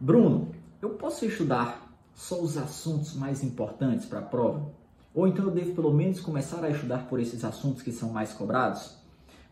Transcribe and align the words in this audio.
Bruno, 0.00 0.52
eu 0.80 0.90
posso 0.90 1.24
estudar 1.26 1.92
só 2.14 2.40
os 2.40 2.56
assuntos 2.56 3.16
mais 3.16 3.42
importantes 3.42 4.06
para 4.06 4.20
a 4.20 4.22
prova? 4.22 4.70
Ou 5.12 5.26
então 5.26 5.46
eu 5.46 5.50
devo 5.50 5.74
pelo 5.74 5.92
menos 5.92 6.20
começar 6.20 6.62
a 6.62 6.70
estudar 6.70 7.08
por 7.08 7.18
esses 7.18 7.44
assuntos 7.44 7.82
que 7.82 7.90
são 7.90 8.10
mais 8.10 8.32
cobrados? 8.32 8.96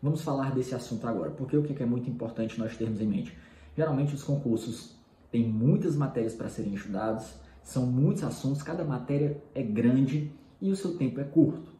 Vamos 0.01 0.21
falar 0.21 0.55
desse 0.55 0.73
assunto 0.73 1.05
agora, 1.05 1.31
porque 1.31 1.57
o 1.57 1.63
que 1.63 1.83
é 1.83 1.85
muito 1.85 2.09
importante 2.09 2.57
nós 2.57 2.77
termos 2.77 3.01
em 3.01 3.07
mente? 3.07 3.37
Geralmente 3.75 4.15
os 4.15 4.23
concursos 4.23 4.95
têm 5.29 5.45
muitas 5.45 5.97
matérias 5.97 6.33
para 6.33 6.47
serem 6.47 6.75
estudadas, 6.75 7.33
são 7.61 7.85
muitos 7.85 8.23
assuntos, 8.23 8.63
cada 8.63 8.85
matéria 8.85 9.43
é 9.53 9.61
grande 9.61 10.31
e 10.61 10.71
o 10.71 10.77
seu 10.77 10.95
tempo 10.95 11.19
é 11.19 11.25
curto. 11.25 11.73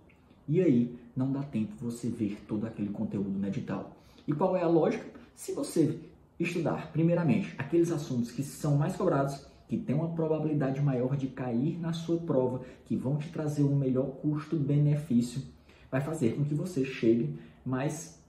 E 0.46 0.62
aí 0.62 1.00
não 1.16 1.32
dá 1.32 1.42
tempo 1.42 1.74
você 1.80 2.10
ver 2.10 2.44
todo 2.46 2.68
aquele 2.68 2.90
conteúdo 2.90 3.30
no 3.30 3.48
edital. 3.48 3.96
E 4.28 4.34
qual 4.34 4.58
é 4.58 4.62
a 4.62 4.68
lógica? 4.68 5.06
Se 5.34 5.54
você 5.54 5.98
estudar, 6.40 6.92
primeiramente, 6.92 7.54
aqueles 7.58 7.92
assuntos 7.92 8.32
que 8.32 8.44
são 8.44 8.78
mais 8.78 8.96
cobrados, 8.96 9.46
que 9.68 9.78
têm 9.78 9.96
uma 9.96 10.10
probabilidade 10.10 10.82
maior 10.82 11.18
de 11.18 11.28
cair 11.28 11.80
na 11.80 11.92
sua 11.92 12.18
prova, 12.18 12.62
que 12.86 12.96
vão 12.96 13.18
te 13.18 13.30
trazer 13.30 13.64
um 13.64 13.76
melhor 13.76 14.12
custo-benefício, 14.22 15.42
vai 15.92 16.00
fazer 16.00 16.36
com 16.36 16.46
que 16.46 16.54
você 16.54 16.86
chegue 16.86 17.38
mais, 17.66 18.22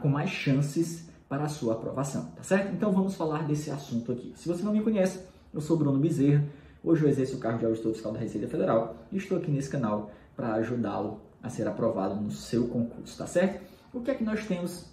com 0.00 0.08
mais 0.08 0.30
chances 0.30 1.08
para 1.28 1.44
a 1.44 1.48
sua 1.48 1.74
aprovação, 1.74 2.30
tá 2.36 2.42
certo? 2.42 2.72
Então 2.72 2.90
vamos 2.90 3.14
falar 3.14 3.46
desse 3.46 3.70
assunto 3.70 4.12
aqui. 4.12 4.32
Se 4.34 4.48
você 4.48 4.62
não 4.62 4.72
me 4.72 4.80
conhece, 4.80 5.20
eu 5.52 5.60
sou 5.60 5.76
Bruno 5.76 5.98
Bezerra, 5.98 6.44
hoje 6.82 7.04
eu 7.04 7.08
exerço 7.08 7.36
o 7.36 7.38
cargo 7.38 7.58
de 7.58 7.66
auditor 7.66 7.92
fiscal 7.92 8.12
da 8.12 8.18
Receita 8.18 8.48
Federal 8.48 8.96
e 9.12 9.18
estou 9.18 9.36
aqui 9.36 9.50
nesse 9.50 9.68
canal 9.68 10.10
para 10.34 10.54
ajudá-lo 10.54 11.20
a 11.42 11.50
ser 11.50 11.68
aprovado 11.68 12.14
no 12.14 12.30
seu 12.30 12.68
concurso, 12.68 13.18
tá 13.18 13.26
certo? 13.26 13.62
O 13.92 14.00
que 14.00 14.10
é 14.10 14.14
que 14.14 14.24
nós 14.24 14.46
temos 14.46 14.86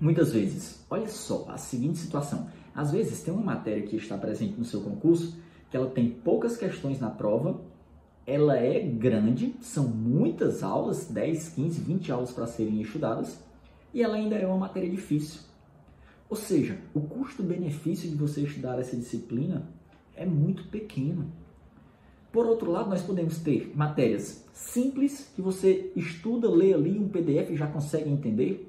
Muitas 0.00 0.32
vezes, 0.32 0.84
olha 0.88 1.08
só 1.08 1.46
a 1.48 1.56
seguinte 1.56 1.98
situação: 1.98 2.48
às 2.74 2.92
vezes 2.92 3.22
tem 3.22 3.34
uma 3.34 3.42
matéria 3.42 3.82
que 3.82 3.96
está 3.96 4.16
presente 4.16 4.58
no 4.58 4.64
seu 4.64 4.80
concurso 4.80 5.36
que 5.70 5.76
ela 5.76 5.90
tem 5.90 6.08
poucas 6.08 6.56
questões 6.56 6.98
na 6.98 7.10
prova, 7.10 7.60
ela 8.26 8.56
é 8.56 8.80
grande, 8.80 9.54
são 9.60 9.88
muitas 9.88 10.62
aulas 10.62 11.06
10, 11.06 11.50
15, 11.50 11.80
20 11.80 12.12
aulas 12.12 12.30
para 12.30 12.46
serem 12.46 12.80
estudadas 12.80 13.42
e 13.92 14.02
ela 14.02 14.16
ainda 14.16 14.36
é 14.36 14.46
uma 14.46 14.58
matéria 14.58 14.88
difícil. 14.88 15.40
Ou 16.28 16.36
seja, 16.36 16.78
o 16.94 17.00
custo-benefício 17.00 18.08
de 18.08 18.14
você 18.14 18.42
estudar 18.42 18.78
essa 18.78 18.96
disciplina 18.96 19.66
é 20.14 20.26
muito 20.26 20.64
pequeno. 20.64 21.32
Por 22.30 22.44
outro 22.44 22.70
lado, 22.70 22.90
nós 22.90 23.02
podemos 23.02 23.38
ter 23.38 23.72
matérias 23.74 24.44
simples 24.52 25.32
que 25.34 25.40
você 25.40 25.90
estuda, 25.96 26.50
lê 26.50 26.74
ali 26.74 26.98
um 26.98 27.08
PDF 27.08 27.50
e 27.50 27.56
já 27.56 27.66
consegue 27.66 28.10
entender 28.10 28.67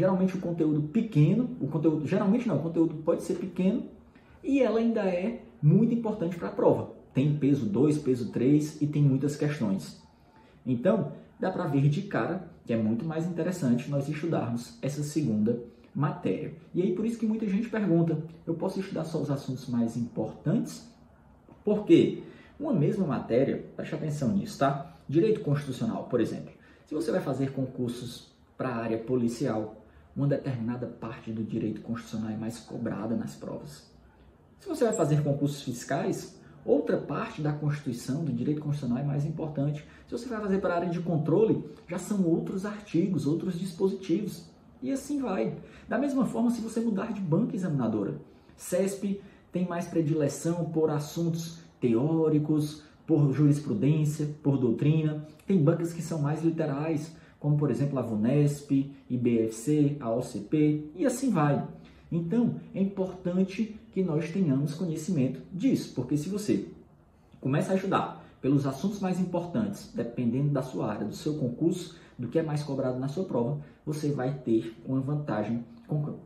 geralmente 0.00 0.34
o 0.34 0.40
conteúdo 0.40 0.80
pequeno, 0.88 1.50
o 1.60 1.68
conteúdo 1.68 2.06
geralmente 2.06 2.48
não, 2.48 2.56
o 2.56 2.62
conteúdo 2.62 2.94
pode 3.04 3.22
ser 3.22 3.34
pequeno 3.34 3.84
e 4.42 4.62
ela 4.62 4.80
ainda 4.80 5.02
é 5.02 5.42
muito 5.62 5.92
importante 5.92 6.36
para 6.36 6.48
a 6.48 6.52
prova. 6.52 6.92
Tem 7.12 7.36
peso 7.36 7.66
2, 7.66 7.98
peso 7.98 8.32
3 8.32 8.80
e 8.80 8.86
tem 8.86 9.02
muitas 9.02 9.36
questões. 9.36 10.02
Então, 10.64 11.12
dá 11.38 11.50
para 11.50 11.66
ver 11.66 11.86
de 11.90 12.02
cara 12.02 12.48
que 12.64 12.72
é 12.72 12.78
muito 12.78 13.04
mais 13.04 13.26
interessante 13.26 13.90
nós 13.90 14.08
estudarmos 14.08 14.78
essa 14.80 15.02
segunda 15.02 15.62
matéria. 15.94 16.54
E 16.74 16.80
aí 16.80 16.94
por 16.94 17.04
isso 17.04 17.18
que 17.18 17.26
muita 17.26 17.46
gente 17.46 17.68
pergunta: 17.68 18.16
eu 18.46 18.54
posso 18.54 18.80
estudar 18.80 19.04
só 19.04 19.20
os 19.20 19.30
assuntos 19.30 19.68
mais 19.68 19.98
importantes? 19.98 20.88
Por 21.62 21.84
quê? 21.84 22.22
Uma 22.58 22.72
mesma 22.72 23.06
matéria, 23.06 23.66
preste 23.76 23.94
atenção 23.94 24.30
nisso, 24.30 24.58
tá? 24.58 24.96
Direito 25.06 25.40
constitucional, 25.40 26.04
por 26.04 26.22
exemplo. 26.22 26.52
Se 26.86 26.94
você 26.94 27.10
vai 27.10 27.20
fazer 27.20 27.52
concursos 27.52 28.30
para 28.56 28.70
a 28.70 28.76
área 28.76 28.98
policial, 28.98 29.79
uma 30.16 30.26
determinada 30.26 30.86
parte 30.86 31.30
do 31.32 31.42
direito 31.42 31.80
constitucional 31.80 32.30
é 32.30 32.36
mais 32.36 32.58
cobrada 32.58 33.14
nas 33.14 33.34
provas. 33.34 33.90
Se 34.60 34.68
você 34.68 34.84
vai 34.84 34.92
fazer 34.92 35.22
concursos 35.22 35.62
fiscais, 35.62 36.38
outra 36.64 36.98
parte 36.98 37.40
da 37.40 37.52
Constituição, 37.52 38.24
do 38.24 38.32
direito 38.32 38.60
constitucional 38.60 39.02
é 39.02 39.06
mais 39.06 39.24
importante. 39.24 39.84
Se 40.06 40.12
você 40.12 40.28
vai 40.28 40.40
fazer 40.40 40.58
para 40.58 40.74
a 40.74 40.76
área 40.76 40.90
de 40.90 41.00
controle, 41.00 41.64
já 41.88 41.98
são 41.98 42.24
outros 42.24 42.66
artigos, 42.66 43.26
outros 43.26 43.58
dispositivos. 43.58 44.44
E 44.82 44.90
assim 44.92 45.20
vai. 45.20 45.56
Da 45.88 45.98
mesma 45.98 46.26
forma, 46.26 46.50
se 46.50 46.60
você 46.60 46.80
mudar 46.80 47.12
de 47.12 47.20
banca 47.20 47.56
examinadora, 47.56 48.20
CESP 48.56 49.22
tem 49.52 49.66
mais 49.66 49.86
predileção 49.86 50.66
por 50.66 50.90
assuntos 50.90 51.58
teóricos, 51.80 52.82
por 53.06 53.32
jurisprudência, 53.32 54.28
por 54.42 54.58
doutrina. 54.58 55.26
Tem 55.46 55.62
bancas 55.62 55.92
que 55.92 56.02
são 56.02 56.20
mais 56.20 56.44
literais, 56.44 57.12
como 57.40 57.56
por 57.56 57.70
exemplo 57.70 57.98
a 57.98 58.02
VUNESP, 58.02 58.92
IBFC, 59.08 59.96
a 59.98 60.14
OCP 60.14 60.90
e 60.94 61.04
assim 61.06 61.30
vai. 61.30 61.66
Então, 62.12 62.56
é 62.74 62.80
importante 62.80 63.76
que 63.92 64.02
nós 64.02 64.30
tenhamos 64.30 64.74
conhecimento 64.74 65.40
disso, 65.52 65.92
porque 65.94 66.16
se 66.16 66.28
você 66.28 66.68
começa 67.40 67.72
a 67.72 67.76
estudar 67.76 68.24
pelos 68.40 68.66
assuntos 68.66 69.00
mais 69.00 69.18
importantes, 69.18 69.90
dependendo 69.94 70.50
da 70.50 70.62
sua 70.62 70.92
área, 70.92 71.06
do 71.06 71.14
seu 71.14 71.34
concurso, 71.34 71.96
do 72.18 72.28
que 72.28 72.38
é 72.38 72.42
mais 72.42 72.62
cobrado 72.62 72.98
na 72.98 73.08
sua 73.08 73.24
prova, 73.24 73.58
você 73.84 74.12
vai 74.12 74.34
ter 74.34 74.76
uma 74.84 75.00
vantagem 75.00 75.64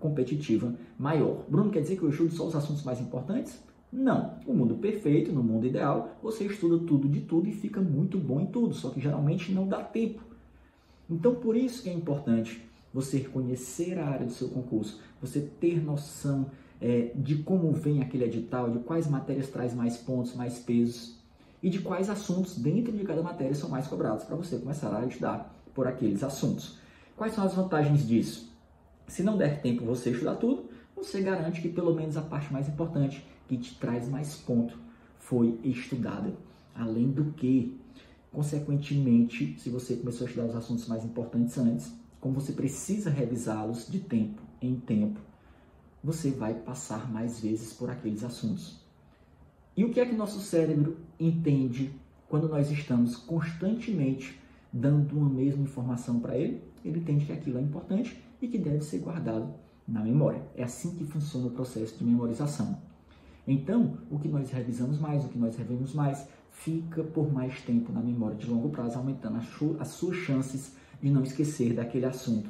competitiva 0.01 0.75
maior. 0.99 1.45
Bruno, 1.49 1.71
quer 1.71 1.81
dizer 1.81 1.97
que 1.97 2.03
eu 2.03 2.11
estudo 2.11 2.33
só 2.33 2.47
os 2.47 2.57
assuntos 2.57 2.83
mais 2.83 3.01
importantes? 3.01 3.63
Não. 3.93 4.35
No 4.47 4.53
mundo 4.53 4.75
perfeito, 4.75 5.33
no 5.33 5.43
mundo 5.43 5.67
ideal, 5.67 6.17
você 6.23 6.45
estuda 6.45 6.85
tudo 6.85 7.09
de 7.09 7.21
tudo 7.21 7.49
e 7.49 7.53
fica 7.53 7.81
muito 7.81 8.19
bom 8.19 8.41
em 8.41 8.47
tudo, 8.47 8.75
só 8.75 8.91
que 8.91 9.01
geralmente 9.01 9.53
não 9.53 9.69
dá 9.69 9.83
tempo. 9.83 10.34
Então, 11.09 11.35
por 11.35 11.57
isso 11.57 11.83
que 11.83 11.91
é 11.91 11.93
importante 11.93 12.65
você 12.93 13.21
conhecer 13.21 13.99
a 13.99 14.07
área 14.07 14.27
do 14.27 14.33
seu 14.33 14.49
concurso, 14.49 15.01
você 15.21 15.41
ter 15.41 15.83
noção 15.83 16.51
é, 16.81 17.11
de 17.15 17.37
como 17.37 17.73
vem 17.73 18.03
aquele 18.03 18.25
edital, 18.25 18.71
de 18.71 18.79
quais 18.81 19.09
matérias 19.09 19.49
traz 19.49 19.75
mais 19.75 19.97
pontos, 19.97 20.35
mais 20.35 20.59
pesos 20.59 21.19
e 21.63 21.71
de 21.71 21.81
quais 21.81 22.11
assuntos 22.11 22.59
dentro 22.59 22.93
de 22.93 23.05
cada 23.05 23.23
matéria 23.23 23.55
são 23.55 23.69
mais 23.71 23.87
cobrados 23.87 24.25
para 24.25 24.37
você 24.37 24.59
começar 24.59 24.95
a 24.95 25.07
estudar 25.07 25.55
por 25.75 25.87
aqueles 25.87 26.23
assuntos. 26.23 26.79
Quais 27.17 27.33
são 27.33 27.45
as 27.45 27.55
vantagens 27.55 28.07
disso? 28.07 28.53
Se 29.09 29.23
não 29.23 29.37
der 29.37 29.61
tempo 29.61 29.85
você 29.85 30.11
estudar 30.11 30.37
tudo, 30.37 30.69
você 30.95 31.21
garante 31.21 31.61
que 31.61 31.69
pelo 31.69 31.95
menos 31.95 32.17
a 32.17 32.23
parte 32.23 32.53
mais 32.53 32.69
importante, 32.69 33.25
que 33.49 33.57
te 33.57 33.75
traz 33.79 34.09
mais 34.09 34.37
ponto, 34.37 34.79
foi 35.19 35.59
estudada. 35.65 36.35
Além 36.75 37.11
do 37.11 37.33
que, 37.33 37.79
Consequentemente, 38.35 39.57
se 39.61 39.71
você 39.71 39.95
começou 39.95 40.27
a 40.27 40.29
estudar 40.29 40.49
os 40.49 40.57
assuntos 40.57 40.89
mais 40.89 41.05
importantes 41.05 41.57
antes, 41.57 41.93
como 42.21 42.35
você 42.35 42.53
precisa 42.53 43.09
revisá-los 43.09 43.87
de 43.87 44.01
tempo 44.01 44.43
em 44.61 44.75
tempo, 44.75 45.21
você 46.03 46.33
vai 46.33 46.53
passar 46.53 47.11
mais 47.13 47.39
vezes 47.39 47.73
por 47.73 47.89
aqueles 47.89 48.25
assuntos. 48.25 48.81
E 49.77 49.85
o 49.85 49.91
que 49.91 50.01
é 50.01 50.07
que 50.07 50.17
nosso 50.17 50.41
cérebro 50.41 50.97
entende 51.19 51.95
quando 52.29 52.49
nós 52.49 52.73
estamos 52.73 53.15
constantemente 53.15 54.41
dando 54.73 55.17
uma 55.17 55.31
mesma 55.31 55.63
informação 55.63 56.19
para 56.19 56.37
ele? 56.37 56.61
Ele 56.85 56.99
entende 56.99 57.27
que 57.27 57.33
aquilo 57.33 57.59
é 57.59 57.63
importante 57.63 58.21
e 58.43 58.49
que 58.49 58.59
deve 58.59 58.83
ser 58.83 58.99
guardado 58.99 59.55
na 59.87 60.03
memória. 60.03 60.43
É 60.57 60.65
assim 60.65 60.97
que 60.97 61.05
funciona 61.05 61.47
o 61.47 61.51
processo 61.51 61.97
de 61.97 62.05
memorização. 62.05 62.77
Então, 63.47 63.99
o 64.11 64.19
que 64.19 64.29
nós 64.29 64.51
revisamos 64.51 64.99
mais, 64.99 65.25
o 65.25 65.29
que 65.29 65.39
nós 65.39 65.57
revemos 65.57 65.93
mais, 65.93 66.27
fica 66.51 67.03
por 67.03 67.31
mais 67.33 67.61
tempo 67.63 67.93
na 67.93 68.01
memória 68.01 68.37
de 68.37 68.49
longo 68.49 68.71
prazo, 68.71 68.99
aumentando 68.99 69.39
as 69.79 69.89
suas 69.89 70.17
chances 70.17 70.77
de 71.03 71.11
não 71.11 71.23
esquecer 71.23 71.75
daquele 71.75 72.07
assunto 72.07 72.49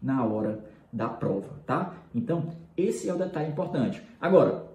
na 0.00 0.24
hora 0.24 0.64
da 0.92 1.08
prova, 1.08 1.60
tá? 1.66 1.94
Então, 2.14 2.52
esse 2.76 3.08
é 3.08 3.14
o 3.14 3.18
detalhe 3.18 3.50
importante. 3.50 4.02
Agora, 4.20 4.66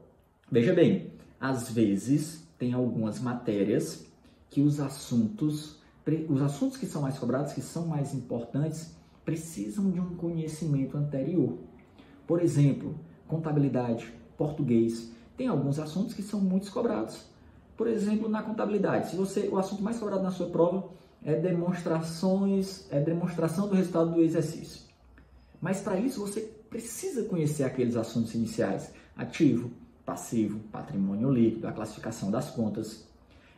veja 0.52 0.74
bem, 0.74 1.12
às 1.40 1.72
vezes 1.72 2.48
tem 2.58 2.74
algumas 2.74 3.20
matérias 3.20 4.06
que 4.50 4.62
os 4.62 4.80
assuntos, 4.80 5.80
os 6.28 6.42
assuntos 6.42 6.78
que 6.78 6.86
são 6.86 7.02
mais 7.02 7.18
cobrados, 7.18 7.54
que 7.54 7.62
são 7.62 7.88
mais 7.88 8.14
importantes, 8.14 8.96
precisam 9.24 9.90
de 9.90 10.00
um 10.00 10.16
conhecimento 10.16 10.98
anterior. 10.98 11.58
Por 12.28 12.42
exemplo, 12.42 13.00
contabilidade, 13.28 14.12
português, 14.38 15.12
tem 15.42 15.48
alguns 15.48 15.80
assuntos 15.80 16.14
que 16.14 16.22
são 16.22 16.40
muito 16.40 16.72
cobrados. 16.72 17.26
Por 17.76 17.88
exemplo, 17.88 18.30
na 18.30 18.44
contabilidade, 18.44 19.10
se 19.10 19.16
você 19.16 19.50
o 19.52 19.58
assunto 19.58 19.82
mais 19.82 19.98
cobrado 19.98 20.22
na 20.22 20.30
sua 20.30 20.46
prova 20.52 20.88
é 21.26 21.34
demonstrações, 21.34 22.86
é 22.92 23.00
demonstração 23.00 23.68
do 23.68 23.74
resultado 23.74 24.12
do 24.12 24.22
exercício. 24.22 24.84
Mas 25.60 25.82
para 25.82 26.00
isso 26.00 26.20
você 26.22 26.42
precisa 26.70 27.24
conhecer 27.24 27.64
aqueles 27.64 27.96
assuntos 27.96 28.36
iniciais: 28.36 28.94
ativo, 29.18 29.72
passivo, 30.06 30.60
patrimônio 30.72 31.32
líquido, 31.32 31.68
a 31.68 31.72
classificação 31.72 32.30
das 32.30 32.52
contas. 32.52 33.08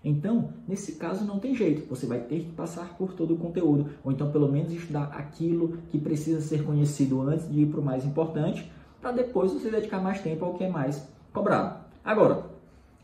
Então, 0.05 0.53
nesse 0.65 0.93
caso 0.93 1.25
não 1.25 1.37
tem 1.37 1.53
jeito, 1.53 1.85
você 1.89 2.05
vai 2.05 2.21
ter 2.21 2.45
que 2.45 2.51
passar 2.53 2.97
por 2.97 3.11
todo 3.11 3.33
o 3.33 3.37
conteúdo, 3.37 3.89
ou 4.05 4.11
então 4.13 4.31
pelo 4.31 4.49
menos 4.49 4.71
estudar 4.71 5.11
aquilo 5.17 5.79
que 5.89 5.99
precisa 5.99 6.39
ser 6.39 6.63
conhecido 6.63 7.19
antes 7.21 7.51
de 7.51 7.59
ir 7.59 7.65
para 7.65 7.81
o 7.81 7.83
mais 7.83 8.05
importante, 8.05 8.71
para 9.01 9.11
depois 9.11 9.51
você 9.51 9.69
dedicar 9.69 10.01
mais 10.01 10.21
tempo 10.21 10.45
ao 10.45 10.53
que 10.53 10.63
é 10.63 10.69
mais 10.69 11.11
cobrado. 11.33 11.83
Agora, 12.03 12.45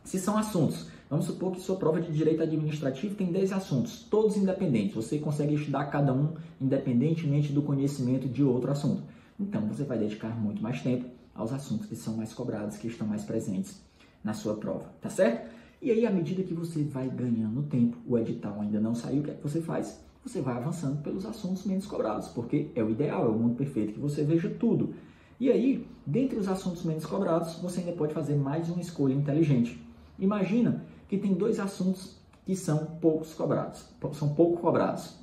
se 0.04 0.20
são 0.20 0.38
assuntos 0.38 0.88
Vamos 1.10 1.26
supor 1.26 1.54
que 1.54 1.60
sua 1.60 1.76
prova 1.76 2.00
de 2.00 2.14
direito 2.14 2.44
administrativo 2.44 3.16
tem 3.16 3.32
10 3.32 3.52
assuntos, 3.54 4.04
todos 4.04 4.38
independentes. 4.38 4.94
Você 4.94 5.18
consegue 5.18 5.56
estudar 5.56 5.86
cada 5.86 6.14
um 6.14 6.36
independentemente 6.62 7.52
do 7.52 7.64
conhecimento 7.64 8.30
de 8.30 8.44
outro 8.44 8.70
assunto. 8.70 9.02
Então, 9.40 9.62
você 9.66 9.84
vai 9.84 9.98
dedicar 9.98 10.40
muito 10.40 10.62
mais 10.62 10.84
tempo 10.84 11.06
aos 11.34 11.52
assuntos 11.52 11.88
que 11.88 11.96
são 11.96 12.16
mais 12.16 12.32
cobrados, 12.32 12.78
que 12.78 12.88
estão 12.88 13.08
mais 13.08 13.24
presentes 13.24 13.82
na 14.24 14.34
sua 14.34 14.54
prova, 14.56 14.86
tá 15.02 15.10
certo? 15.10 15.50
E 15.82 15.90
aí, 15.90 16.06
à 16.06 16.12
medida 16.12 16.44
que 16.44 16.54
você 16.54 16.84
vai 16.84 17.10
ganhando 17.10 17.64
tempo, 17.64 17.98
o 18.06 18.16
edital 18.16 18.62
ainda 18.62 18.80
não 18.80 18.94
saiu, 18.94 19.22
o 19.22 19.24
que 19.24 19.32
é 19.32 19.34
que 19.34 19.42
você 19.42 19.62
faz? 19.62 20.00
Você 20.24 20.42
vai 20.42 20.58
avançando 20.58 21.02
pelos 21.02 21.26
assuntos 21.26 21.66
menos 21.66 21.88
cobrados, 21.88 22.28
porque 22.28 22.70
é 22.76 22.84
o 22.84 22.92
ideal, 22.92 23.26
é 23.26 23.30
o 23.30 23.34
mundo 23.34 23.56
perfeito 23.56 23.94
que 23.94 24.00
você 24.00 24.24
veja 24.24 24.48
tudo. 24.48 24.94
E 25.40 25.50
aí, 25.50 25.88
dentre 26.06 26.38
os 26.38 26.50
assuntos 26.50 26.84
menos 26.84 27.06
cobrados, 27.06 27.56
você 27.56 27.80
ainda 27.80 27.94
pode 27.94 28.14
fazer 28.14 28.36
mais 28.36 28.70
uma 28.70 28.82
escolha 28.82 29.14
inteligente. 29.14 29.82
Imagina 30.20 30.84
que 31.08 31.18
tem 31.18 31.34
dois 31.34 31.60
assuntos 31.60 32.18
que 32.46 32.56
são 32.56 32.86
poucos 33.00 33.34
cobrados, 33.34 33.86
são 34.14 34.36
pouco 34.36 34.60
cobrados. 34.60 35.16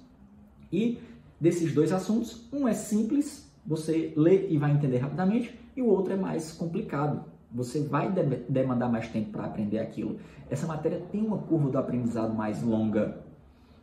E 0.73 0.99
desses 1.39 1.75
dois 1.75 1.93
assuntos, 1.93 2.49
um 2.51 2.67
é 2.67 2.73
simples, 2.73 3.53
você 3.67 4.15
lê 4.17 4.49
e 4.49 4.57
vai 4.57 4.73
entender 4.73 4.99
rapidamente, 4.99 5.59
e 5.77 5.83
o 5.83 5.87
outro 5.87 6.15
é 6.15 6.17
mais 6.17 6.51
complicado. 6.53 7.25
Você 7.53 7.83
vai 7.83 8.11
demandar 8.49 8.89
mais 8.89 9.09
tempo 9.09 9.31
para 9.31 9.45
aprender 9.45 9.79
aquilo. 9.79 10.19
Essa 10.49 10.67
matéria 10.67 11.03
tem 11.13 11.21
uma 11.21 11.39
curva 11.39 11.69
do 11.69 11.79
aprendizado 11.79 12.35
mais 12.35 12.63
longa. 12.63 13.19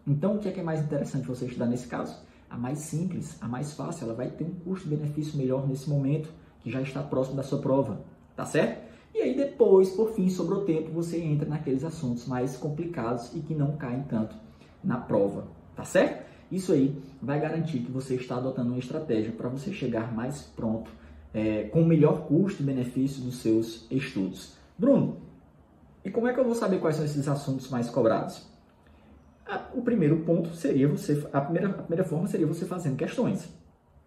Então, 0.06 0.36
o 0.36 0.40
que 0.40 0.50
é, 0.50 0.52
que 0.52 0.60
é 0.60 0.64
mais 0.64 0.82
interessante 0.82 1.28
você 1.28 1.46
estudar 1.46 1.68
nesse 1.68 1.88
caso? 1.88 2.18
A 2.54 2.58
mais 2.58 2.78
simples, 2.78 3.36
a 3.42 3.48
mais 3.48 3.74
fácil, 3.74 4.06
ela 4.06 4.14
vai 4.14 4.30
ter 4.30 4.44
um 4.44 4.54
custo-benefício 4.64 5.36
melhor 5.40 5.68
nesse 5.68 5.90
momento, 5.90 6.30
que 6.60 6.70
já 6.70 6.80
está 6.84 7.02
próximo 7.02 7.36
da 7.36 7.42
sua 7.42 7.58
prova, 7.58 8.02
tá 8.36 8.46
certo? 8.46 8.80
E 9.12 9.18
aí 9.24 9.36
depois, 9.36 9.90
por 9.90 10.12
fim, 10.12 10.30
sobrou 10.30 10.64
tempo, 10.64 10.92
você 10.92 11.20
entra 11.20 11.50
naqueles 11.50 11.84
assuntos 11.84 12.28
mais 12.28 12.56
complicados 12.56 13.34
e 13.34 13.40
que 13.40 13.56
não 13.56 13.76
caem 13.76 14.04
tanto 14.04 14.36
na 14.84 14.98
prova, 14.98 15.48
tá 15.76 15.84
certo? 15.84 16.28
Isso 16.52 16.74
aí 16.74 16.96
vai 17.20 17.42
garantir 17.42 17.80
que 17.80 17.92
você 17.92 18.14
está 18.14 18.36
adotando 18.36 18.70
uma 18.70 18.78
estratégia 18.78 19.32
para 19.32 19.50
você 19.50 19.74
chegar 19.74 20.14
mais 20.14 20.44
pronto, 20.44 20.92
é, 21.34 21.64
com 21.64 21.82
o 21.82 21.86
melhor 21.88 22.28
custo 22.28 22.62
e 22.62 22.66
benefício 22.68 23.24
dos 23.24 23.38
seus 23.38 23.88
estudos. 23.90 24.54
Bruno, 24.78 25.18
e 26.06 26.12
como 26.12 26.28
é 26.28 26.34
que 26.34 26.40
eu 26.40 26.46
vou 26.46 26.54
saber 26.54 26.80
quais 26.80 26.98
são 26.98 27.06
esses 27.06 27.28
assuntos 27.28 27.68
mais 27.72 27.90
cobrados? 27.90 28.53
O 29.74 29.81
primeiro 29.81 30.19
ponto 30.19 30.54
seria 30.56 30.88
você, 30.88 31.25
a 31.31 31.42
primeira, 31.42 31.69
a 31.69 31.74
primeira 31.74 32.04
forma 32.04 32.28
seria 32.28 32.48
você 32.48 32.66
fazendo 32.66 32.95
questões. 32.95 33.50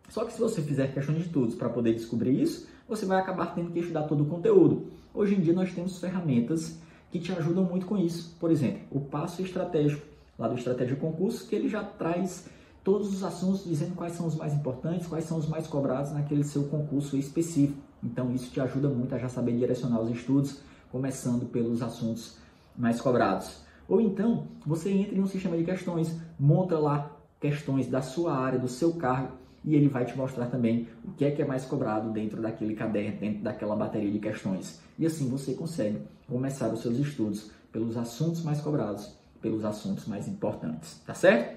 Só 0.09 0.25
que 0.25 0.33
se 0.33 0.39
você 0.39 0.63
fizer 0.63 0.93
questões 0.93 1.19
de 1.19 1.25
estudos 1.25 1.55
para 1.55 1.69
poder 1.69 1.93
descobrir 1.93 2.41
isso, 2.41 2.69
você 2.89 3.05
vai 3.05 3.21
acabar 3.21 3.55
tendo 3.55 3.71
que 3.71 3.81
estudar 3.81 4.05
todo 4.05 4.23
o 4.23 4.27
conteúdo. 4.27 4.87
Hoje 5.13 5.35
em 5.35 5.41
dia 5.41 5.53
nós 5.53 5.73
temos 5.73 5.99
ferramentas 5.99 6.79
que 7.11 7.19
te 7.19 7.33
ajudam 7.33 7.65
muito 7.65 7.87
com 7.87 7.97
isso. 7.97 8.37
Por 8.39 8.51
exemplo, 8.51 8.81
o 8.91 9.01
passo 9.01 9.43
estratégico, 9.43 10.07
lá 10.39 10.49
do 10.49 10.55
Estratégia 10.55 10.97
Concurso, 10.97 11.47
que 11.49 11.57
ele 11.57 11.69
já 11.69 11.83
traz 11.83 12.49
todos 12.85 13.13
os 13.13 13.25
assuntos 13.25 13.65
dizendo 13.65 13.97
quais 13.97 14.13
são 14.13 14.27
os 14.27 14.37
mais 14.37 14.55
importantes, 14.55 15.09
quais 15.09 15.25
são 15.25 15.39
os 15.39 15.49
mais 15.49 15.67
cobrados 15.67 16.13
naquele 16.13 16.45
seu 16.45 16.65
concurso 16.65 17.17
específico. 17.17 17.81
Então 18.03 18.33
isso 18.33 18.51
te 18.51 18.61
ajuda 18.61 18.89
muito 18.89 19.15
a 19.15 19.19
já 19.19 19.29
saber 19.29 19.57
direcionar 19.57 20.01
os 20.01 20.11
estudos, 20.11 20.61
começando 20.93 21.47
pelos 21.47 21.83
assuntos 21.83 22.37
mais 22.77 23.01
cobrados. 23.01 23.66
Ou 23.89 24.01
então, 24.01 24.49
você 24.67 24.91
entra 24.91 25.15
em 25.15 25.21
um 25.21 25.27
sistema 25.27 25.57
de 25.57 25.65
questões, 25.65 26.17
monta 26.39 26.79
lá 26.79 27.17
questões 27.41 27.87
da 27.87 28.03
sua 28.03 28.37
área, 28.37 28.59
do 28.59 28.69
seu 28.69 28.95
cargo, 28.95 29.33
e 29.65 29.75
ele 29.75 29.89
vai 29.89 30.05
te 30.05 30.17
mostrar 30.17 30.47
também 30.47 30.89
o 31.05 31.13
que 31.13 31.25
é 31.25 31.31
que 31.31 31.43
é 31.43 31.45
mais 31.45 31.65
cobrado 31.65 32.11
dentro 32.11 32.41
daquele 32.41 32.75
caderno, 32.75 33.19
dentro 33.19 33.43
daquela 33.43 33.75
bateria 33.75 34.11
de 34.11 34.19
questões. 34.19 34.81
E 34.99 35.05
assim 35.05 35.29
você 35.29 35.55
consegue 35.55 35.99
começar 36.29 36.69
os 36.73 36.81
seus 36.81 36.99
estudos 36.99 37.51
pelos 37.73 37.97
assuntos 37.97 38.43
mais 38.43 38.61
cobrados, 38.61 39.13
pelos 39.43 39.65
assuntos 39.65 40.07
mais 40.07 40.29
importantes, 40.29 41.01
tá 41.05 41.15
certo? 41.15 41.57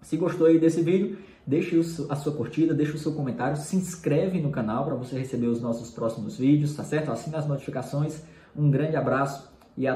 Se 0.00 0.16
gostou 0.16 0.46
aí 0.46 0.58
desse 0.58 0.82
vídeo, 0.82 1.18
deixe 1.46 1.78
a 2.08 2.16
sua 2.16 2.32
curtida, 2.32 2.74
deixe 2.74 2.92
o 2.92 2.98
seu 2.98 3.12
comentário, 3.12 3.56
se 3.56 3.76
inscreve 3.76 4.40
no 4.40 4.50
canal 4.50 4.84
para 4.84 4.94
você 4.94 5.18
receber 5.18 5.46
os 5.46 5.60
nossos 5.60 5.90
próximos 5.90 6.38
vídeos, 6.38 6.74
tá 6.74 6.82
certo? 6.82 7.12
Assina 7.12 7.38
as 7.38 7.46
notificações. 7.46 8.22
Um 8.56 8.70
grande 8.70 8.96
abraço 8.96 9.51